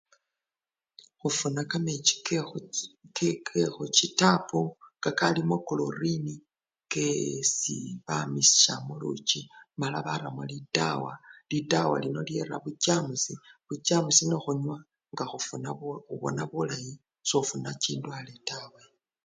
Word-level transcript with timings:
Khufuna 1.19 1.61
kamechi 1.71 2.15
kekhuchi-chi-tapu 3.47 4.61
kakalimo 5.03 5.55
krolini 5.67 6.35
kesi 6.91 7.77
bamisha 8.05 8.73
muluchi 8.87 9.39
mala 9.79 9.99
baramo 10.07 10.43
lidawa, 10.51 11.13
lidawa 11.51 11.95
lino 12.03 12.21
lyera 12.27 12.55
buchamusi, 12.63 13.33
buchamusi 13.67 14.23
nekhunwa 14.27 14.77
nga 15.13 15.23
khubona 15.29 16.43
bulayi 16.51 16.93
sofuna 17.29 17.69
chindwale 17.81 18.33
taa. 18.47 18.69